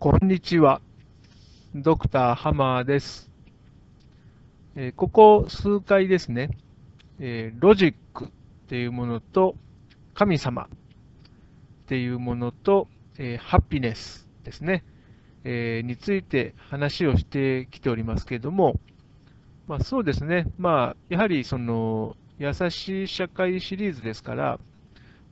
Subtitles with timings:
[0.00, 0.80] こんにちは。
[1.74, 3.32] ドクターハマーです。
[4.76, 6.56] えー、ここ数回ですね、
[7.18, 8.28] えー、ロジックっ
[8.68, 9.56] ていうものと
[10.14, 10.68] 神様っ
[11.88, 12.86] ていうものと、
[13.18, 14.84] えー、ハピネスですね、
[15.42, 18.78] えについて話をしてきておりますけれども、
[19.66, 24.60] まあ、そうですね、まあ、やはりその優しい社会シリーズですから、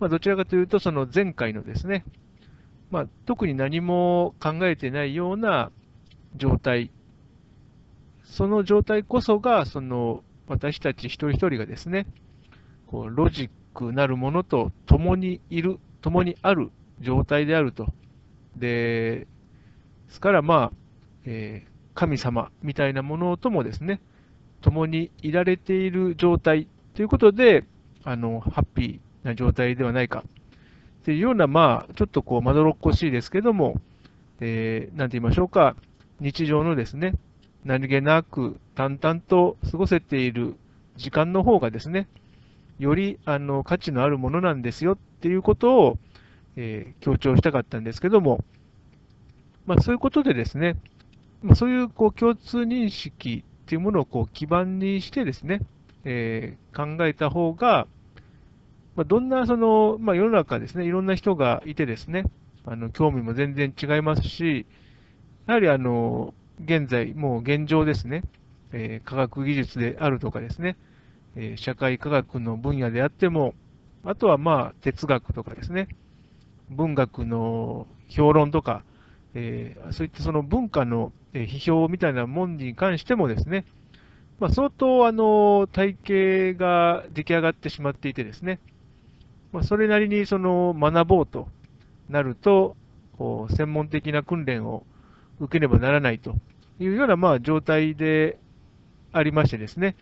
[0.01, 2.05] まあ、どちらかというと、その前回のですね、
[2.91, 5.71] まあ、特に何も考えてないような
[6.37, 6.91] 状態、
[8.25, 12.07] その状態こそが、その私たち一人一人がですね、
[12.87, 16.71] こうロジックなるものと共にいる、共にある
[17.01, 17.87] 状態であると。
[18.57, 19.27] で、
[20.07, 20.73] ですから、まあ、
[21.25, 24.01] えー、神様みたいなものともですね、
[24.61, 27.65] 共にいられている状態ということで、
[28.05, 30.25] あの、ハッピーな状態ではないか
[31.07, 33.81] っていうような、まあ、ちょっとこう、まどろっこしいですけども、
[34.41, 35.77] えー、なんて言いましょうか、
[36.19, 37.15] 日常のですね、
[37.65, 40.57] 何気なく淡々と過ごせている
[40.97, 42.09] 時間の方がですね、
[42.81, 45.99] よりあの価値のあるものなんですよっていうことを、
[46.57, 48.45] えー、強調したかったんですけども、
[49.65, 50.75] まあ、そういうことでですね、
[51.41, 55.61] まあ、そういうこう共通認識っていうものをこう基盤にしてですね、
[56.03, 57.87] えー、考えた方が、
[58.97, 62.25] まあ、どんなその、まあ、世の中ですね、いろんな人がいてですね、
[62.65, 64.67] あの興味も全然違いますし、
[65.47, 68.23] やはりあの現在、もう現状ですね、
[68.73, 70.77] えー、科学技術であるとかですね、
[71.37, 73.55] えー、社会科学の分野であっても、
[74.03, 75.89] あとはまあ哲学とかですね、
[76.71, 78.83] 文学の評論とか、
[79.35, 83.67] えー、そういったその文化の批評みたいなものに関してもですね、
[84.41, 88.59] まあ、相当あの体系が出来上がってしまっていてですね、
[89.53, 91.49] まあ、それなりにその学ぼうと
[92.09, 92.77] なると、
[93.19, 94.85] こう専門的な訓練を
[95.41, 96.37] 受けねばならないと
[96.79, 98.39] いうようなまあ状態で
[99.13, 99.97] ありましてですね、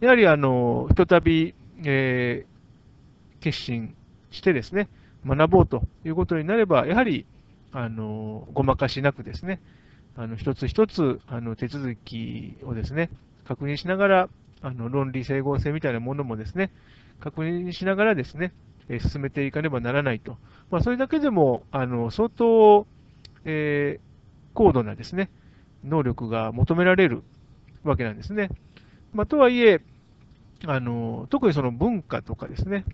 [0.00, 1.54] やはりあのひとたび、
[1.84, 3.94] えー、決心
[4.30, 4.88] してですね、
[5.24, 7.26] 学ぼうということになれば、やはり
[7.72, 9.60] あのごまかしなくですね、
[10.16, 13.10] あの一つ一つあの手続きをですね、
[13.46, 14.28] 確認しながら、
[14.62, 16.72] あの論理整合性みたいなものもですね、
[17.20, 18.52] 確認しながらですね、
[18.90, 20.36] え進めていかねばならないと。
[20.70, 22.86] まあ、それだけでも、あの相当、
[23.44, 24.00] えー、
[24.52, 25.30] 高度なですね、
[25.84, 27.22] 能力が求められる
[27.84, 28.50] わけなんですね。
[29.12, 29.80] まあ、とはいえ、
[30.66, 32.84] あの特にその文化とかですね、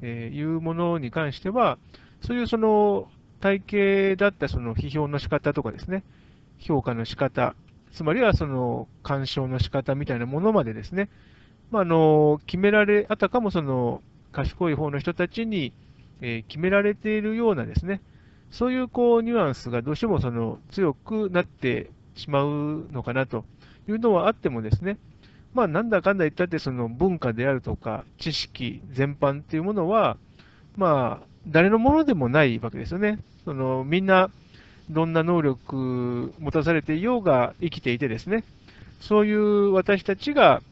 [0.00, 1.78] えー、いうものに関しては、
[2.22, 3.08] そういうその
[3.40, 6.04] 体系だったその批評の仕方とかですね、
[6.58, 7.56] 評価の仕方、
[7.92, 11.08] つまりはその干渉の仕方みたいなものまでですね、
[11.72, 14.00] まあ、あの決められ、あたかもその
[14.32, 15.72] 賢い方の人たちに、
[16.22, 18.02] え決められているようなですね、
[18.50, 23.44] そういうこうニュアンスがどうしてもその強くなってしまうのかなと
[23.88, 24.98] いうのはあってもですね、
[25.54, 30.16] まあ、なんだかんだ言ったってその文化であるとか知識全般っていうものは、
[30.76, 33.18] まあ、誰のものでもないわけですよね。
[33.44, 34.30] そのみんな
[34.90, 38.44] どんな能力持たされていようが生きていてですね、
[39.00, 40.62] そういう私たちが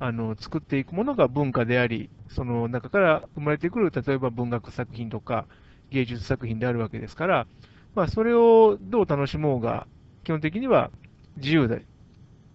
[0.00, 5.46] あの作っていくものが文化であり、その中から生まれてくる、例えば文学作品とか
[5.90, 7.46] 芸術作品であるわけですから、
[7.94, 9.86] まあ、それをどう楽しもうが、
[10.24, 10.90] 基本的には
[11.36, 11.84] 自由で、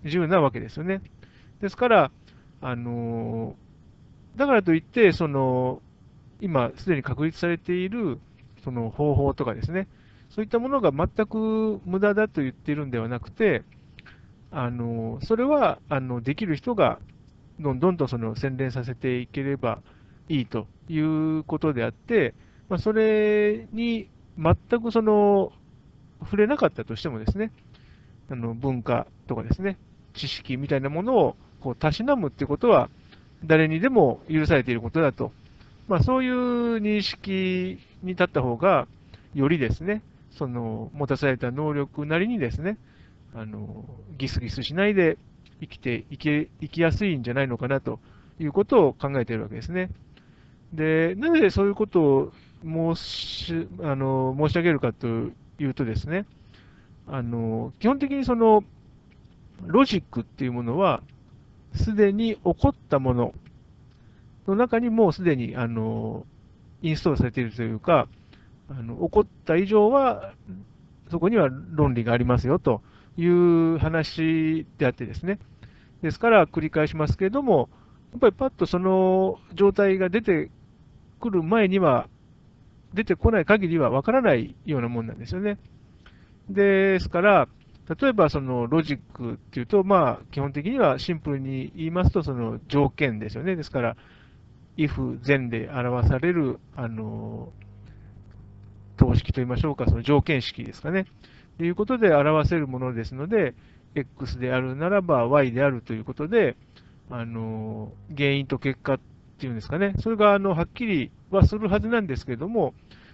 [0.03, 1.01] 自由なわけですよね。
[1.59, 2.11] ですから、
[2.61, 3.55] あの
[4.37, 5.81] だからといって、その、
[6.39, 8.19] 今すでに確立されている
[8.63, 9.87] その方法とかですね、
[10.29, 13.63] そういったものが全く無駄だと言っているんではなくて、
[14.51, 16.99] あのそれはあのできる人が
[17.59, 19.79] どんどんとその洗練させていければ
[20.29, 22.33] いいということであって、
[22.69, 25.51] まあ、それに全くその
[26.21, 27.51] 触れなかったとしてもですね、
[28.29, 29.77] あの文化とかですね、
[30.13, 32.89] 知識みたいなものをこうたしなむってことは、
[33.45, 35.31] 誰にでも許されていることだと、
[35.87, 38.87] まあ、そういう認識に立った方が、
[39.33, 42.77] よりですね、その持たされた能力なりにですね、
[43.35, 43.85] あの
[44.17, 45.17] ギスギスしないで
[45.61, 47.99] 生きていけいきやすいんじゃないのかなと
[48.39, 49.89] いうことを考えているわけですね。
[50.73, 52.33] で、なぜそういうことを
[52.63, 55.31] 申しあの申し上げるかとい
[55.65, 56.25] うとですね、
[57.07, 58.63] あの基本的にその
[59.65, 61.01] ロジックっていうものは、
[61.75, 63.33] すでに起こったもの
[64.47, 66.25] の中にもうすでにあの
[66.81, 68.07] インストールされているというか、
[68.69, 70.33] あの起こった以上は、
[71.11, 72.81] そこには論理がありますよと
[73.17, 75.39] いう話であってですね、
[76.01, 77.69] ですから繰り返しますけれども、
[78.11, 80.49] やっぱりパッとその状態が出て
[81.19, 82.07] くる前には、
[82.93, 85.57] 出てこない限りはわからないようなもんなんですよね。
[86.49, 87.47] ですから、
[87.99, 93.55] 例えばそのロジックっていうと、まあ、基本的にはシンプルに言いますと、その条件ですよね。
[93.55, 93.97] ですから、
[94.77, 97.51] if 前で表される、あの、
[98.97, 101.05] 等式と言いましょうか、その条件式ですかね。
[101.57, 103.53] ということで表せるものですので、
[103.95, 106.55] x であるならば y であるということで、
[107.09, 108.99] あの、原因と結果っ
[109.37, 109.93] ていうんですかね。
[109.99, 112.73] それが、あの、はっきりはするはずなんですけれども、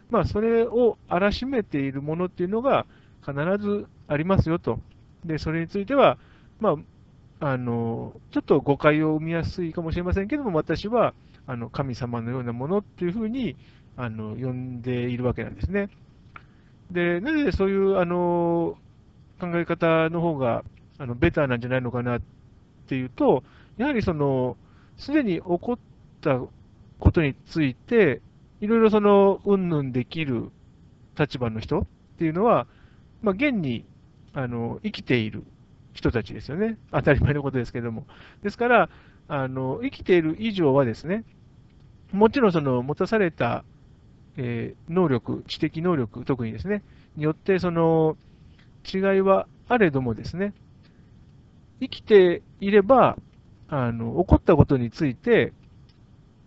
[0.10, 2.86] まあ、それを荒らしめているものっていうのが
[3.26, 4.80] 必ずありますよと。
[5.26, 6.18] で、それについては、
[6.60, 6.78] ま
[7.40, 11.14] あ、あの、ちょっと誤解を生みやすいかもしれませんけども、私は、
[11.46, 13.56] あの、神様のようなものっていうふうに、
[13.96, 15.90] あの、呼んでいるわけなんですね。
[16.90, 18.78] で、なぜそういう、あの、
[19.40, 20.66] 考え方の方が、
[21.00, 22.22] あの、ベターなんじゃないのかなっ
[22.88, 23.44] ていうと、
[23.78, 24.58] やはりその、
[24.98, 25.80] すでに起こっ
[26.22, 26.40] た
[27.00, 28.24] ことについて、
[28.62, 30.52] いろいろその、うんぬんできる
[31.20, 31.88] 立場の人っ
[32.18, 32.68] ていうのは、
[33.22, 33.86] まあ、現に、
[34.34, 35.46] あの、生きている
[35.94, 36.80] 人たちですよね。
[36.92, 38.08] 当たり前のことですけども。
[38.44, 38.92] ですから、
[39.28, 41.26] あの、生きている以上はですね、
[42.12, 43.66] もちろんその持たされた、
[44.38, 46.84] えー、能力、知的能力、特にですね、
[47.16, 48.18] によって、その
[48.92, 50.54] 違いはあれどもですね、
[51.80, 53.18] 生きていれば、
[53.68, 55.54] あの、起こったことについて、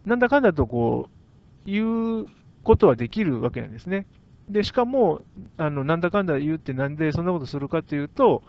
[0.04, 2.26] なんだかんだとこう、言う
[2.64, 4.06] ことはできるわけなんですね。
[4.48, 5.22] で、しかも、
[5.56, 8.42] あの、なんだかんだ言うってなんでそんなことするかというと、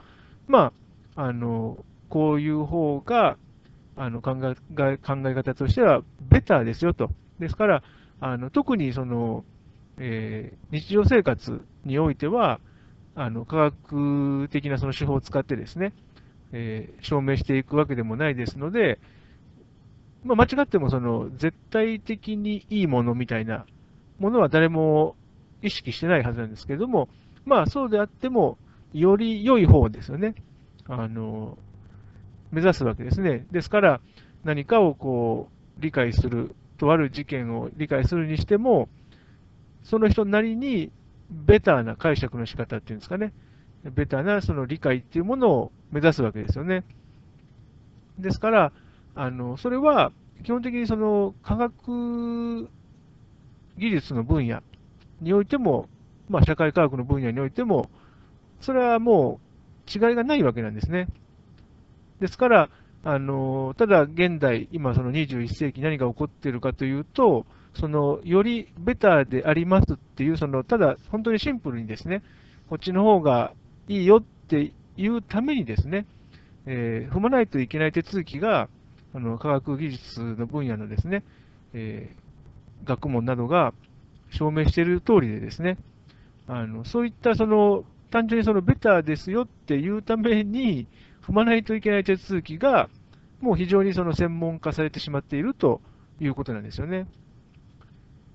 [0.48, 0.74] ま
[1.16, 3.38] あ、あの、こういう方が、
[3.96, 7.12] あの、考え、考え方としては、ベターですよと。
[7.40, 7.84] ですから、
[8.20, 9.44] あの、特にその、
[9.98, 12.60] えー、日常生活においては、
[13.16, 15.94] あの、科学的なその手法を使ってですね、
[16.52, 19.00] えー、証明していくわけでもないですので、
[20.24, 23.66] まあ、間違ってもその絶対的にいいものみたいな
[24.20, 25.18] ものは誰も
[25.62, 27.10] 意識してないはずなんですけれども、
[27.46, 28.58] まあそうであっても、
[28.94, 30.36] より良い方ですよね。
[30.88, 31.58] あの、
[32.52, 33.46] 目指すわけですね。
[33.52, 34.02] ですから、
[34.44, 38.90] 何かをこう、理解する、とある事件を理解するにしても、
[39.84, 40.92] その人なりに
[41.32, 43.32] ベターな解釈の仕方っていうんですかね。
[43.86, 46.84] ベターなその理解っていうものを目指すわけですよね。
[48.20, 48.74] ですから、
[49.16, 50.12] あの、それは
[50.44, 52.70] 基本的にその科学
[53.78, 54.62] 技術の分野
[55.22, 55.88] においても、
[56.28, 57.90] まあ、社会科学の分野においても、
[58.60, 59.40] それはも
[59.88, 61.08] う違いがないわけなんですね。
[62.20, 62.70] ですから、
[63.06, 72.24] あのただ現代、今その21世紀何が起こっているかというと、そのよりベターでありますっていう、そのただ本当にシンプルにですね、
[72.70, 73.54] こっちの方が
[73.90, 76.06] いいよっていうためにですね、
[76.66, 78.70] えー、踏まないといけない手続きが、
[79.14, 81.24] あの科学技術の分野のですね、
[81.74, 83.74] えー、学問などが
[84.32, 85.78] 証明している通りでですね、
[86.48, 90.88] あのそういったその単純にそのベターですよっていうために
[91.26, 92.90] 踏まないといけない手続きが、
[93.42, 95.82] もう非常にその専門化されてしまっていると
[96.20, 97.08] いうことなんですよね。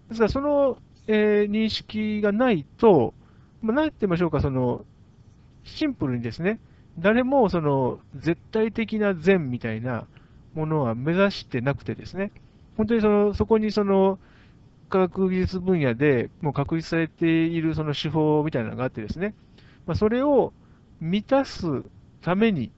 [0.08, 3.14] ですから、その、えー、認識がないと、
[3.62, 4.85] まあ、何て言いましょうか、その
[5.64, 6.61] シンプルにですね、
[6.99, 10.06] 誰もその絶対的な善みたいな
[10.55, 12.32] ものは目指してなくてですね、
[12.76, 14.19] 本当にそのそこにその
[14.88, 19.35] 科学技術分野でもう確立されているその手法みたいなのがあってですね、
[19.87, 20.52] まあ、それを
[21.00, 21.85] 満たす
[22.21, 22.73] ために、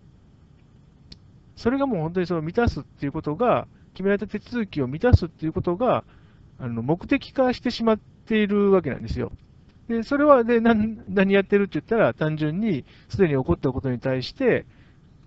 [1.60, 6.04] それがもう本当にその満たすっていうことが、決められた手続きを満たすっていうことが、
[6.58, 9.30] あの目的化してしまっているわけなんですよ。
[9.86, 14.64] で、それはで何何やってるって言ったら、単純にすでに起こったことに対して、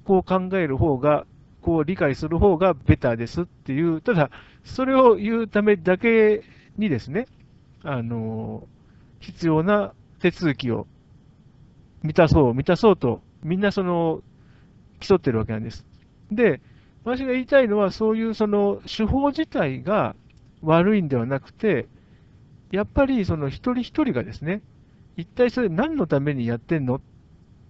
[0.06, 1.28] こう考える方が、
[1.62, 4.32] こう理解する方がベターですっていう、ただ、
[4.64, 6.42] それを言うためだけ
[6.80, 7.28] にですね、
[7.84, 8.68] あの、
[9.20, 10.88] 必要な手続きを
[12.02, 14.24] 満たそう、満たそうと、みんなその、
[15.00, 15.93] 競ってるわけなんです。
[16.36, 16.62] で、
[17.04, 20.16] 私が言いたいのは、そういうその手法自体が
[20.62, 21.88] 悪いんではなくて、
[22.72, 24.62] やっぱりその一人一人がですね、
[25.18, 26.96] 一体それ何のためにやってんの？
[26.96, 27.02] っ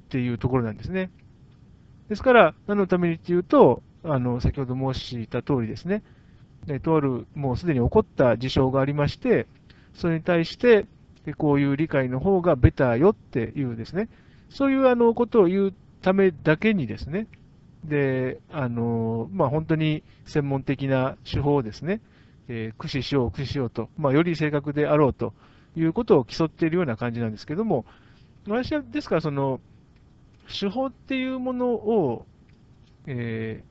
[0.09, 1.09] ていうところなんですね。
[2.07, 6.03] ですから、何のためにっていうと、あの先ほど申した通りですね、
[6.83, 9.47] とあるもうすでに起こった事象がありまして、
[9.95, 10.85] それに対して、
[11.37, 14.09] こういう理解の方がベターよっていうですね、
[14.49, 17.27] そういうあのことを言うためだけにですね、
[17.85, 22.01] で、あの、まあ、本当に専門的な手法をですね、
[22.47, 25.33] えー、駆使しよう、駆使しようと、まあ、より正確であろうと
[25.75, 27.85] いうことを競っているような感じなんですけども、
[28.47, 29.59] 私はですから、その、
[30.47, 32.25] 手法っていうものを、
[33.05, 33.63] え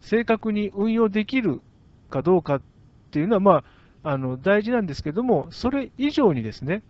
[0.00, 1.60] ー、正確に運用できる
[2.10, 2.62] かどうかっ
[3.10, 6.82] ていうのは、まあ、あの大事なんですけども、それ以上にですね、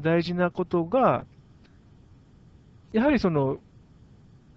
[0.00, 1.24] 大事なことが、
[2.92, 3.58] やはりその、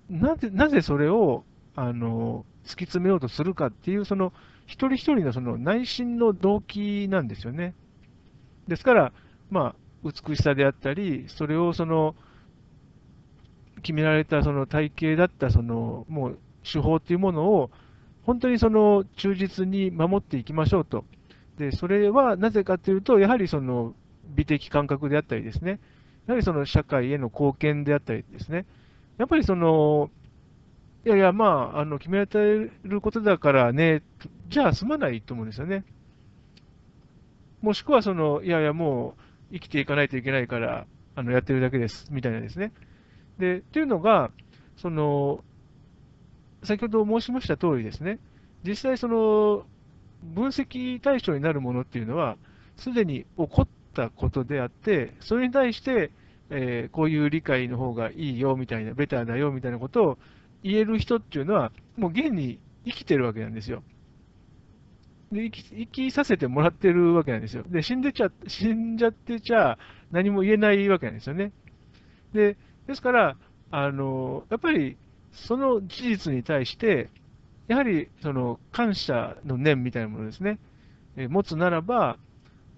[0.10, 1.44] なぜ、なぜそれを、
[1.82, 4.34] あの、突き詰めようとするかっていう、その、
[4.66, 7.74] 一人一人のその内心の動機なんですよね。
[8.68, 9.14] ですから、
[9.50, 12.16] まあ、美しさであったり、それをその、
[13.82, 17.72] 決められたその体系だったその、もう手法っていうものを、
[18.24, 21.06] 本当にその忠実に守っていきましょうと。
[21.58, 23.96] で、それはなぜかというと、やはりその
[24.26, 25.80] 美的感覚であったりですね、
[26.28, 28.66] やはりその社会への貢献であったりですね、
[29.18, 30.10] やっぱりその、
[31.06, 34.04] いやいや、まあ、あの決められることだからね、
[34.50, 35.86] じゃあ済まないと思うんですよね。
[37.62, 39.16] もしくはその、いやいや、も
[39.52, 42.74] う生きていかないといけないから、あのやってるだけです、みたいなですね。
[43.38, 44.32] で、っていうのが、
[44.76, 45.44] その、
[46.64, 48.20] 先ほど申しました通りですね、
[48.64, 49.66] 実際その、
[50.22, 52.38] 分析対象になるものっていうのは、
[52.76, 56.12] すでに起こったことであって、それに対して、
[56.50, 60.18] えー、こういう理解の方がいいよみたいな、ベターだよみたいなことを
[60.64, 63.84] 言える人っていうのは、もう現に生きてるわけなんですよ。
[65.32, 67.64] で生き生きさせてもらってるわけなんですよ。
[67.68, 69.78] で、死んでちゃ、死んじゃってちゃ
[70.12, 71.52] 何も言えないわけなんですよね。
[72.34, 73.38] で、ですから、
[73.72, 74.98] あの、やっぱり
[75.32, 77.10] その事実に対して、
[77.68, 80.60] やはりその感謝の念みたいなものですね、
[81.18, 82.18] え持つならば、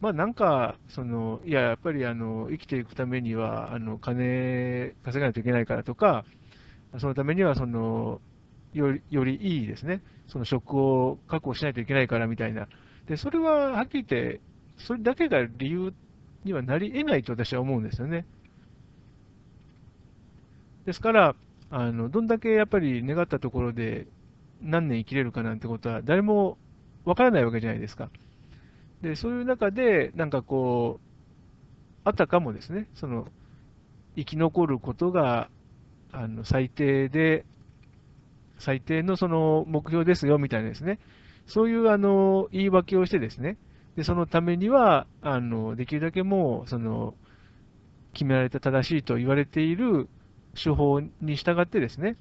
[0.02, 6.26] まあなんか、その、いや、やっぱりあの生きていくためには、あの金稼がないといけないからとか、
[7.00, 8.22] そのためにはその
[8.74, 12.68] よりよりいいですね、その職を確保しないといけないからみたいな、
[13.08, 14.42] でそれははっきり言って、
[14.78, 15.94] それだけが理由
[16.44, 18.26] にはなり得ないと私は思うんですよね。
[20.86, 21.36] ですから、
[21.70, 24.08] あのどんだけやっぱり願ったところで
[24.62, 26.58] 何年生きれるかなんてことは誰も
[27.06, 28.10] わからないわけじゃないですか。
[29.02, 31.12] で、そういう中で、なんかこう、
[32.04, 33.28] あたかもですね、その、
[34.16, 35.50] 生き残ることが、
[36.13, 37.46] あの、最低で、
[38.58, 41.00] 最低のその目標ですよ、みたいなですね、
[41.48, 43.58] そういうあの、言い訳をしてですね、
[43.96, 47.15] で、そのためには、あの、できるだけもう、その、
[48.13, 50.10] 決められた正しいと言われている
[50.56, 52.18] 手法に従ってですね、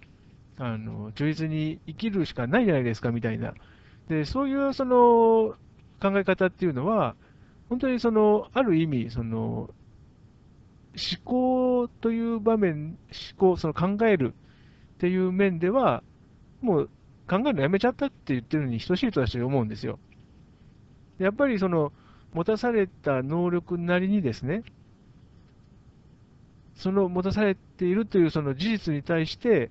[0.58, 3.54] あの、忠実に生きるしかないじゃないですか、みたいな。
[4.08, 5.56] で、そういうその
[6.00, 7.16] 考え方っていうのは、
[7.68, 9.70] 本当にその、ある意味、その、
[10.96, 14.34] 思考という場面、思考、その考える
[14.94, 16.02] っていう面では、
[16.60, 16.90] もう
[17.28, 19.98] 考えるのやめちゃったって言ってるのに等しいと私は思うんですよ。
[21.18, 21.92] やっぱりその、
[22.32, 24.62] 持たされた能力なりにですね、
[26.74, 29.70] その持たされているというその事実に対して、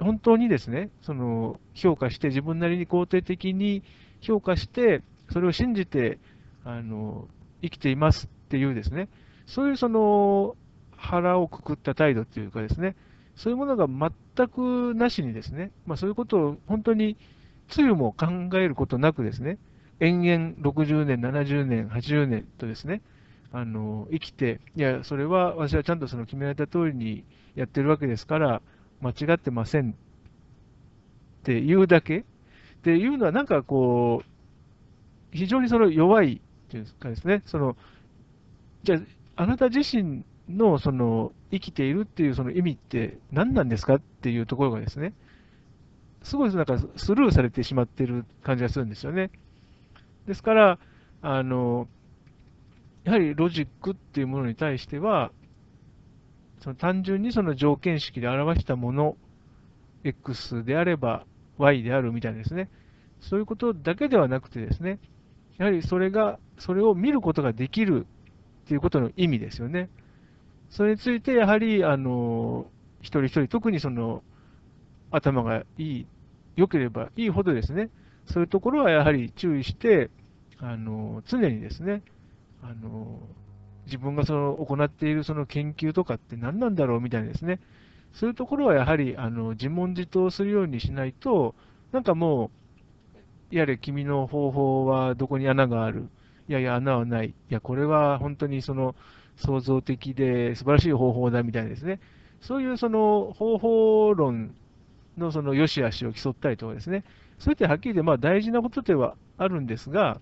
[0.00, 3.82] 本当にですね、その評価して、自分なりに肯定的に
[4.20, 6.18] 評価して、それを信じて
[6.64, 7.28] あの
[7.62, 9.08] 生きていますっていうですね、
[9.48, 10.56] そういうその
[10.96, 12.96] 腹をくくった態度っていうかですね、
[13.34, 17.16] そういうものが全くなしにですね、まあ、そういうことを本当に
[17.68, 19.58] つゆも考えることなくですね、
[20.00, 23.00] 延々60年、70年、80年とですね、
[23.50, 27.24] あの生きて、いや、それは私はちゃんとその決められた通りに
[27.54, 28.60] やってるわけですから、
[29.00, 29.94] 間違ってませんっ
[31.44, 32.18] ていうだけ。
[32.18, 32.24] っ
[32.82, 37.76] ていうのは、なんかこう、非常にその弱いっていうかですね、その
[38.82, 39.00] じゃ、
[39.40, 45.14] あなた自身のその生きているっていうその意味って何なんですかっていうところがですね、
[46.24, 49.30] すごいなんかスルーされてしまっている感じがするんですよね。
[50.26, 50.78] ですから、
[51.22, 51.86] あの
[53.04, 55.30] やはりロジックっていうものに対しては、
[56.58, 59.16] その単純にその条件式で表したもの、
[60.02, 61.24] X であれば
[61.58, 62.70] Y であるみたいなですね、
[63.20, 64.98] そういうことだけではなくてですね、
[65.58, 68.08] やはりそれが、それを見ることができる
[68.68, 69.88] っていうことの意味ですよね。
[70.68, 72.66] それについて、やはり、あの、
[73.00, 74.22] 一人一人、特にその、
[75.10, 76.06] 頭がいい、
[76.54, 77.88] 良ければいいほどですね、
[78.26, 80.10] そういうところはやはり注意して、
[80.58, 82.02] あの、常にですね、
[82.62, 83.20] あの、
[83.86, 87.60] 自分がその行っているその研究とかって何なんだろうみたいなですね、
[88.12, 91.54] そういうところはやはりあの自問自答するようにしないと、
[91.90, 92.50] なんかも
[93.50, 96.10] う、やれ君の方法はどこに穴がある、
[96.48, 98.94] いやいや穴はない、いやこれは本当にその
[99.36, 102.00] 創造的で素晴らしい方法だみたいですね、
[102.40, 104.54] そういうその方法論
[105.16, 107.04] のその良し悪しを競ったりとかですね、
[107.38, 110.20] そういったはっきりでまあ大事なことではあるんですが、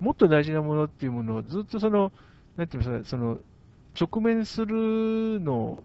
[0.00, 2.12] もっと大事なものっていうものをずっとその
[2.56, 3.38] なんていうんですか、その、
[4.00, 5.82] 直面するのを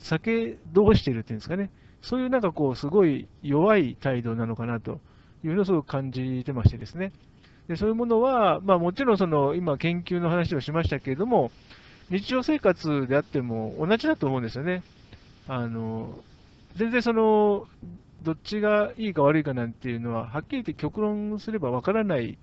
[0.00, 5.00] 避けどしているっていうんですかね、そういうなんかこう、すごい弱い態度なのかなと
[5.44, 7.12] いうのをすごく感じてましてですね。
[7.68, 11.50] でそういうものは、まあ、もちろんその今、研究の話をしましたけれども、
[12.10, 14.82] 日常生活であっても同じだと思うんですよね。
[15.48, 16.18] あの、
[16.76, 17.66] 全然その、
[18.22, 22.38] どっちがいいか悪いかなんていうのは、はっきり言って極論すればわからない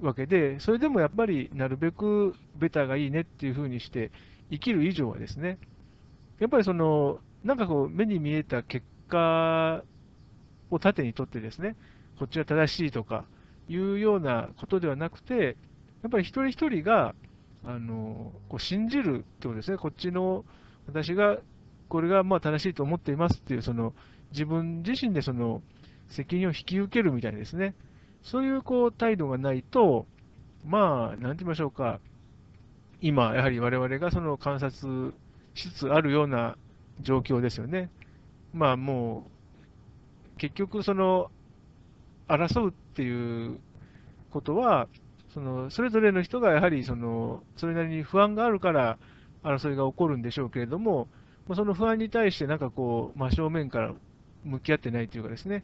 [0.00, 4.10] わけで、それでもやっぱりなるべくベターがいいねっていうふうにして
[4.50, 5.58] 生きる以上はですね、
[6.38, 9.82] やっぱりその、なんかこう、目に見えた結果
[10.70, 11.76] を盾にとってですね、
[12.18, 13.24] こっちが正しいとか
[13.68, 15.56] いうようなことではなくて、
[16.02, 17.14] やっぱり一人一人が、
[17.64, 20.44] あの、こう信じるってことですね、こっちの、
[20.86, 21.38] 私が、
[21.88, 23.94] これがまあ正しいと思っていますっていう、その、
[24.32, 25.62] 自分自身でその、
[26.08, 27.74] 責任を引き受けるみたいですね、
[28.22, 30.06] そういうこう態度がないと、
[30.64, 32.00] まあ、なんて言いましょうか、
[33.00, 35.14] 今、やはり我々がその観察
[35.54, 36.56] しつつあるような
[37.00, 37.90] 状況ですよね。
[38.52, 39.30] まあも
[40.34, 41.30] う、結局、その、
[42.28, 43.60] 争うていう
[44.32, 44.88] ことは、
[45.32, 48.98] そのそれぞれの人がやはりそのそれなりに不安があるから
[49.44, 51.06] 争いが起こるんでしょうけれども、
[51.54, 53.94] その不安に対してなんかこう、真正面から
[54.44, 55.62] 向き合ってないというかですね、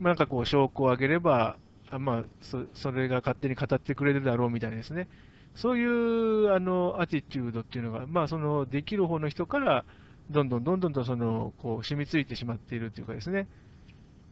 [0.00, 1.56] なんかこう、証拠を挙げれば、
[1.98, 5.08] まあそ、それが勝手に語ってくれるだろうみたいなですね、
[5.54, 9.84] そういうあのアティチュードっていうのが、まあ、そのできる方の人から、
[10.30, 13.46] どんどんどんどんとそのこう染みついてしまっているというかですね、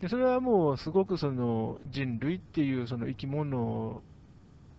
[0.01, 4.03] でそれはもうすごくその人類っていうその生き物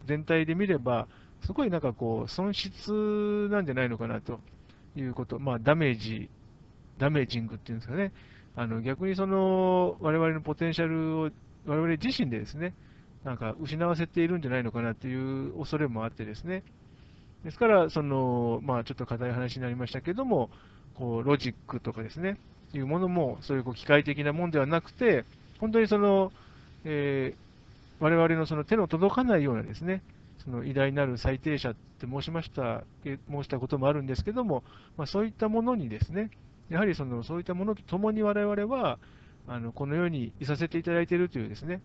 [0.08, 1.08] 全体で見れば、
[1.46, 4.40] すごいなんかこう、損失なんじゃないのかなと
[4.96, 6.30] いうこと、まあ、ダメージ、
[6.98, 8.12] ダメージングっていうんですかね、
[8.56, 11.30] あの逆にその我々のポテンシャルを
[11.66, 12.74] 我々自身でですね、
[13.24, 16.64] なんか失わせているんじゃないのかなという恐れもあってですね、
[17.44, 20.50] ですから、そのまあ、ちょっと硬い話になりましたけども、
[20.96, 22.40] こうロジックとかですね、
[22.74, 25.26] いうものも、そういうこう機械的なもんではなくて、
[25.60, 26.32] 本当にその、
[26.84, 30.02] えー、我々のその手の届かないようなですね、
[30.44, 34.64] その偉大なる最低者って申しました、申したこともあるんですけども、
[34.98, 36.30] まあ、そういったものにですね、
[36.70, 38.98] やはりそのそういったものとともに我々は、
[39.48, 41.82] あのこの世にいさせていただいているというですね、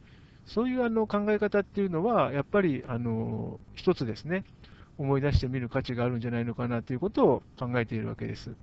[0.46, 4.44] そういうあの考え方っていうのは、やっぱりあの一つですね、
[4.98, 8.54] 思い出してみる価値があるんじゃないのかなということを考えているわけです。